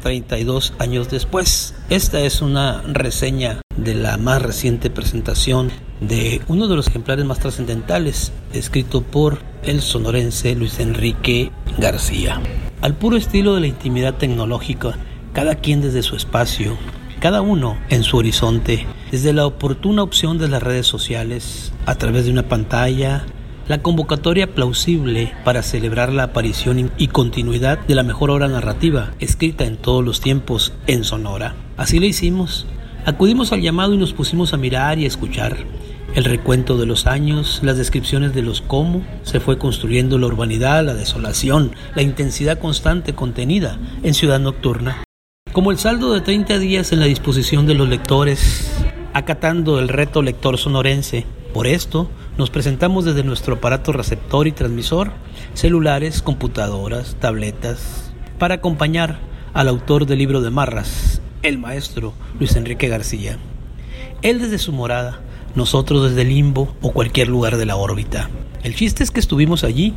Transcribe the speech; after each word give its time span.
32 0.00 0.74
años 0.78 1.10
después. 1.10 1.74
Esta 1.88 2.20
es 2.20 2.42
una 2.42 2.82
reseña 2.82 3.60
de 3.76 3.94
la 3.94 4.16
más 4.16 4.42
reciente 4.42 4.90
presentación 4.90 5.70
de 6.00 6.40
uno 6.48 6.66
de 6.68 6.76
los 6.76 6.88
ejemplares 6.88 7.24
más 7.24 7.38
trascendentales, 7.38 8.32
escrito 8.52 9.02
por 9.02 9.38
el 9.62 9.80
sonorense 9.80 10.54
Luis 10.54 10.80
Enrique 10.80 11.52
García. 11.78 12.40
Al 12.80 12.94
puro 12.94 13.16
estilo 13.16 13.54
de 13.54 13.60
la 13.60 13.66
intimidad 13.66 14.14
tecnológica, 14.14 14.98
cada 15.32 15.56
quien 15.56 15.82
desde 15.82 16.02
su 16.02 16.16
espacio, 16.16 16.76
cada 17.20 17.42
uno 17.42 17.78
en 17.90 18.02
su 18.02 18.16
horizonte, 18.16 18.86
desde 19.10 19.32
la 19.32 19.46
oportuna 19.46 20.02
opción 20.02 20.38
de 20.38 20.48
las 20.48 20.62
redes 20.62 20.86
sociales, 20.86 21.72
a 21.84 21.96
través 21.96 22.24
de 22.24 22.30
una 22.30 22.48
pantalla, 22.48 23.26
la 23.70 23.82
convocatoria 23.82 24.52
plausible 24.52 25.32
para 25.44 25.62
celebrar 25.62 26.12
la 26.12 26.24
aparición 26.24 26.90
y 26.98 27.06
continuidad 27.06 27.78
de 27.78 27.94
la 27.94 28.02
mejor 28.02 28.32
obra 28.32 28.48
narrativa 28.48 29.12
escrita 29.20 29.64
en 29.64 29.76
todos 29.76 30.04
los 30.04 30.20
tiempos 30.20 30.72
en 30.88 31.04
Sonora. 31.04 31.54
Así 31.76 32.00
lo 32.00 32.06
hicimos. 32.06 32.66
Acudimos 33.06 33.52
al 33.52 33.60
llamado 33.60 33.94
y 33.94 33.96
nos 33.96 34.12
pusimos 34.12 34.52
a 34.52 34.56
mirar 34.56 34.98
y 34.98 35.04
a 35.04 35.06
escuchar. 35.06 35.56
El 36.16 36.24
recuento 36.24 36.78
de 36.78 36.86
los 36.86 37.06
años, 37.06 37.60
las 37.62 37.76
descripciones 37.76 38.34
de 38.34 38.42
los 38.42 38.60
cómo 38.60 39.04
se 39.22 39.38
fue 39.38 39.56
construyendo 39.56 40.18
la 40.18 40.26
urbanidad, 40.26 40.84
la 40.84 40.94
desolación, 40.94 41.70
la 41.94 42.02
intensidad 42.02 42.58
constante 42.58 43.14
contenida 43.14 43.78
en 44.02 44.14
Ciudad 44.14 44.40
Nocturna. 44.40 45.04
Como 45.52 45.70
el 45.70 45.78
saldo 45.78 46.12
de 46.12 46.22
30 46.22 46.58
días 46.58 46.90
en 46.90 46.98
la 46.98 47.06
disposición 47.06 47.68
de 47.68 47.74
los 47.74 47.88
lectores, 47.88 48.68
acatando 49.14 49.78
el 49.78 49.88
reto 49.88 50.22
lector 50.22 50.58
sonorense. 50.58 51.24
Por 51.52 51.66
esto, 51.66 52.08
nos 52.38 52.48
presentamos 52.48 53.04
desde 53.04 53.24
nuestro 53.24 53.56
aparato 53.56 53.92
receptor 53.92 54.46
y 54.46 54.52
transmisor, 54.52 55.10
celulares, 55.54 56.22
computadoras, 56.22 57.16
tabletas, 57.18 58.12
para 58.38 58.56
acompañar 58.56 59.18
al 59.52 59.66
autor 59.66 60.06
del 60.06 60.18
libro 60.18 60.40
de 60.40 60.50
Marras, 60.50 61.20
el 61.42 61.58
maestro 61.58 62.14
Luis 62.38 62.54
Enrique 62.54 62.86
García. 62.86 63.36
Él 64.22 64.40
desde 64.40 64.58
su 64.58 64.72
morada, 64.72 65.22
nosotros 65.56 66.08
desde 66.08 66.24
limbo 66.24 66.72
o 66.82 66.92
cualquier 66.92 67.26
lugar 67.26 67.56
de 67.56 67.66
la 67.66 67.74
órbita. 67.74 68.30
El 68.62 68.76
chiste 68.76 69.02
es 69.02 69.10
que 69.10 69.20
estuvimos 69.20 69.64
allí, 69.64 69.94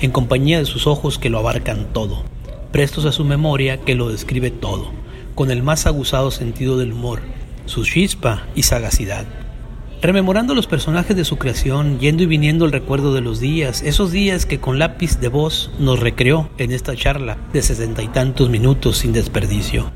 en 0.00 0.10
compañía 0.10 0.58
de 0.58 0.66
sus 0.66 0.86
ojos 0.86 1.18
que 1.18 1.30
lo 1.30 1.38
abarcan 1.38 1.94
todo, 1.94 2.24
prestos 2.72 3.06
a 3.06 3.12
su 3.12 3.24
memoria 3.24 3.78
que 3.80 3.94
lo 3.94 4.10
describe 4.10 4.50
todo, 4.50 4.90
con 5.34 5.50
el 5.50 5.62
más 5.62 5.86
aguzado 5.86 6.30
sentido 6.30 6.76
del 6.76 6.92
humor, 6.92 7.20
su 7.64 7.84
chispa 7.84 8.46
y 8.54 8.64
sagacidad. 8.64 9.39
Rememorando 10.02 10.54
los 10.54 10.66
personajes 10.66 11.14
de 11.14 11.26
su 11.26 11.36
creación, 11.36 11.98
yendo 11.98 12.22
y 12.22 12.26
viniendo 12.26 12.64
el 12.64 12.72
recuerdo 12.72 13.12
de 13.12 13.20
los 13.20 13.38
días, 13.38 13.82
esos 13.82 14.10
días 14.10 14.46
que 14.46 14.58
con 14.58 14.78
lápiz 14.78 15.20
de 15.20 15.28
voz 15.28 15.70
nos 15.78 16.00
recreó 16.00 16.48
en 16.56 16.72
esta 16.72 16.96
charla 16.96 17.36
de 17.52 17.60
sesenta 17.60 18.02
y 18.02 18.08
tantos 18.08 18.48
minutos 18.48 18.96
sin 18.96 19.12
desperdicio. 19.12 19.92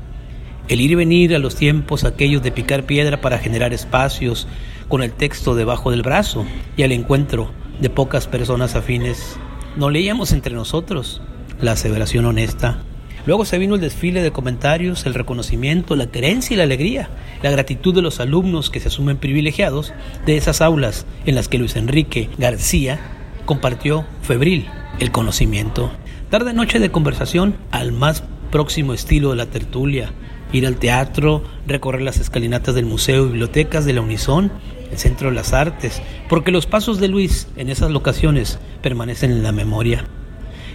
El 0.67 0.79
ir 0.79 0.91
y 0.91 0.95
venir 0.95 1.35
a 1.35 1.39
los 1.39 1.55
tiempos 1.55 2.03
aquellos 2.03 2.43
de 2.43 2.51
picar 2.51 2.83
piedra 2.83 3.19
para 3.19 3.39
generar 3.39 3.73
espacios, 3.73 4.47
con 4.89 5.01
el 5.01 5.11
texto 5.11 5.55
debajo 5.55 5.89
del 5.89 6.03
brazo 6.03 6.45
y 6.77 6.83
al 6.83 6.91
encuentro 6.91 7.49
de 7.81 7.89
pocas 7.89 8.27
personas 8.27 8.75
afines. 8.75 9.37
No 9.75 9.89
leíamos 9.89 10.33
entre 10.33 10.53
nosotros 10.53 11.23
la 11.59 11.71
aseveración 11.71 12.25
honesta. 12.25 12.77
Luego 13.25 13.43
se 13.43 13.57
vino 13.57 13.73
el 13.73 13.81
desfile 13.81 14.21
de 14.21 14.31
comentarios, 14.31 15.07
el 15.07 15.15
reconocimiento, 15.15 15.95
la 15.95 16.05
querencia 16.05 16.53
y 16.53 16.57
la 16.57 16.63
alegría, 16.63 17.09
la 17.45 17.51
gratitud 17.51 17.93
de 17.93 18.01
los 18.01 18.19
alumnos 18.19 18.71
que 18.71 18.79
se 18.79 18.87
asumen 18.87 19.17
privilegiados 19.17 19.93
de 20.25 20.35
esas 20.35 20.61
aulas 20.61 21.05
en 21.27 21.35
las 21.35 21.47
que 21.47 21.59
Luis 21.59 21.75
Enrique 21.75 22.27
García 22.39 22.99
compartió 23.45 24.03
febril 24.23 24.65
el 24.99 25.11
conocimiento. 25.11 25.91
Tarde 26.31 26.53
noche 26.53 26.79
de 26.79 26.89
conversación 26.89 27.55
al 27.69 27.91
más 27.91 28.23
próximo 28.49 28.95
estilo 28.95 29.29
de 29.29 29.35
la 29.35 29.45
tertulia, 29.45 30.11
ir 30.53 30.65
al 30.65 30.77
teatro, 30.77 31.43
recorrer 31.67 32.01
las 32.01 32.17
escalinatas 32.17 32.73
del 32.73 32.87
museo 32.87 33.25
y 33.25 33.27
bibliotecas 33.27 33.85
de 33.85 33.93
la 33.93 34.01
Unison, 34.01 34.51
el 34.91 34.97
Centro 34.97 35.29
de 35.29 35.35
las 35.35 35.53
Artes, 35.53 36.01
porque 36.27 36.49
los 36.49 36.65
pasos 36.65 36.99
de 36.99 37.09
Luis 37.09 37.47
en 37.57 37.69
esas 37.69 37.91
locaciones 37.91 38.57
permanecen 38.81 39.29
en 39.29 39.43
la 39.43 39.51
memoria. 39.51 40.03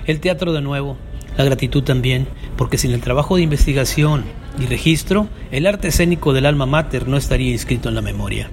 El 0.07 0.21
teatro 0.21 0.53
de 0.53 0.61
nuevo, 0.61 0.97
la 1.37 1.43
gratitud 1.43 1.83
también, 1.83 2.29
porque 2.57 2.79
sin 2.79 2.93
el 2.93 3.01
trabajo 3.01 3.35
de 3.35 3.43
investigación 3.43 4.23
y 4.59 4.67
registro, 4.67 5.29
el 5.51 5.67
arte 5.67 5.89
escénico 5.89 6.33
del 6.33 6.47
alma 6.47 6.67
mater 6.67 7.09
no 7.09 7.17
estaría 7.17 7.51
inscrito 7.51 7.89
en 7.89 7.95
la 7.95 8.03
memoria. 8.03 8.51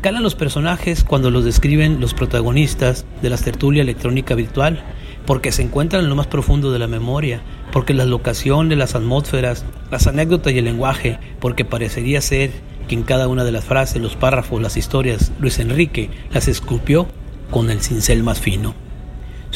Calan 0.00 0.22
los 0.22 0.36
personajes 0.36 1.02
cuando 1.02 1.30
los 1.30 1.44
describen 1.44 2.00
los 2.00 2.14
protagonistas 2.14 3.04
de 3.20 3.30
la 3.30 3.36
tertulia 3.36 3.82
electrónica 3.82 4.34
virtual, 4.34 4.82
porque 5.26 5.50
se 5.50 5.62
encuentran 5.62 6.04
en 6.04 6.08
lo 6.08 6.16
más 6.16 6.28
profundo 6.28 6.70
de 6.70 6.78
la 6.78 6.86
memoria, 6.86 7.42
porque 7.72 7.94
las 7.94 8.06
locaciones, 8.06 8.78
las 8.78 8.94
atmósferas, 8.94 9.64
las 9.90 10.06
anécdotas 10.06 10.52
y 10.52 10.58
el 10.58 10.66
lenguaje, 10.66 11.18
porque 11.40 11.64
parecería 11.64 12.20
ser 12.20 12.50
que 12.86 12.94
en 12.94 13.02
cada 13.02 13.28
una 13.28 13.44
de 13.44 13.52
las 13.52 13.64
frases, 13.64 14.00
los 14.00 14.16
párrafos, 14.16 14.62
las 14.62 14.76
historias, 14.76 15.32
Luis 15.40 15.58
Enrique 15.58 16.10
las 16.32 16.48
esculpió 16.48 17.08
con 17.50 17.70
el 17.70 17.80
cincel 17.80 18.22
más 18.22 18.40
fino. 18.40 18.87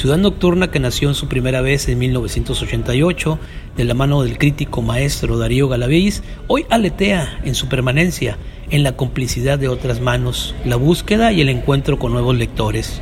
Ciudad 0.03 0.19
Nocturna, 0.19 0.73
que 0.73 0.81
nació 0.81 1.09
en 1.11 1.15
su 1.15 1.29
primera 1.29 1.61
vez 1.61 1.89
en 1.89 2.01
1988, 2.01 3.39
de 3.77 3.85
la 3.85 3.95
mano 3.95 4.25
del 4.25 4.37
crítico 4.37 4.83
maestro 4.83 5.39
Darío 5.39 5.69
Galaviz, 5.69 6.25
hoy 6.49 6.67
aletea 6.71 7.39
en 7.45 7.55
su 7.55 7.69
permanencia, 7.69 8.37
en 8.71 8.83
la 8.83 8.97
complicidad 8.97 9.61
de 9.61 9.69
otras 9.69 10.01
manos, 10.01 10.57
la 10.65 10.75
búsqueda 10.75 11.31
y 11.31 11.41
el 11.41 11.49
encuentro 11.49 12.01
con 12.01 12.11
nuevos 12.11 12.35
lectores. 12.37 13.01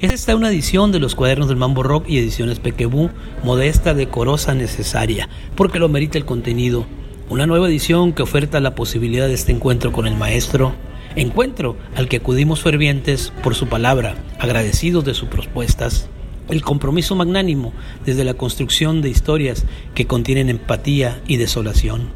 Es 0.00 0.12
esta 0.12 0.34
una 0.34 0.48
edición 0.48 0.90
de 0.90 0.98
los 0.98 1.14
cuadernos 1.14 1.46
del 1.46 1.56
Mambo 1.56 1.84
Rock 1.84 2.06
y 2.08 2.18
ediciones 2.18 2.58
Pequebú, 2.58 3.10
modesta, 3.44 3.94
decorosa, 3.94 4.56
necesaria, 4.56 5.28
porque 5.54 5.78
lo 5.78 5.88
merita 5.88 6.18
el 6.18 6.24
contenido. 6.24 6.84
Una 7.30 7.46
nueva 7.46 7.68
edición 7.68 8.12
que 8.12 8.24
oferta 8.24 8.58
la 8.58 8.74
posibilidad 8.74 9.28
de 9.28 9.34
este 9.34 9.52
encuentro 9.52 9.92
con 9.92 10.08
el 10.08 10.16
maestro, 10.16 10.74
encuentro 11.14 11.76
al 11.94 12.08
que 12.08 12.16
acudimos 12.16 12.60
fervientes 12.60 13.32
por 13.44 13.54
su 13.54 13.68
palabra, 13.68 14.16
agradecidos 14.40 15.04
de 15.04 15.14
sus 15.14 15.28
propuestas 15.28 16.08
el 16.48 16.62
compromiso 16.62 17.14
magnánimo 17.14 17.72
desde 18.04 18.24
la 18.24 18.34
construcción 18.34 19.02
de 19.02 19.10
historias 19.10 19.64
que 19.94 20.06
contienen 20.06 20.48
empatía 20.48 21.22
y 21.26 21.36
desolación. 21.36 22.08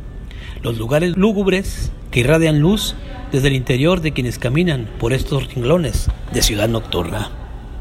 Los 0.62 0.78
lugares 0.78 1.16
lúgubres 1.16 1.92
que 2.10 2.20
irradian 2.20 2.60
luz 2.60 2.94
desde 3.32 3.48
el 3.48 3.54
interior 3.54 4.00
de 4.00 4.12
quienes 4.12 4.38
caminan 4.38 4.88
por 4.98 5.12
estos 5.12 5.54
ringlones 5.54 6.08
de 6.32 6.42
ciudad 6.42 6.68
nocturna. 6.68 7.30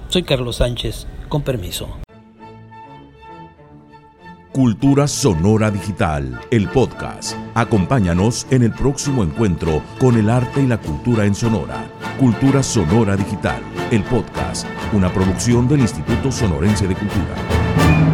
Soy 0.09 0.23
Carlos 0.23 0.57
Sánchez, 0.57 1.07
con 1.29 1.41
permiso. 1.41 1.97
Cultura 4.57 5.07
Sonora 5.07 5.69
Digital, 5.69 6.39
el 6.49 6.67
podcast. 6.69 7.37
Acompáñanos 7.53 8.47
en 8.49 8.63
el 8.63 8.71
próximo 8.71 9.23
encuentro 9.23 9.83
con 9.99 10.17
el 10.17 10.31
arte 10.31 10.63
y 10.63 10.65
la 10.65 10.79
cultura 10.79 11.25
en 11.25 11.35
Sonora. 11.35 11.85
Cultura 12.19 12.63
Sonora 12.63 13.15
Digital, 13.15 13.61
el 13.91 14.03
podcast, 14.03 14.67
una 14.91 15.11
producción 15.13 15.67
del 15.67 15.79
Instituto 15.79 16.31
Sonorense 16.31 16.87
de 16.87 16.95
Cultura. 16.95 18.06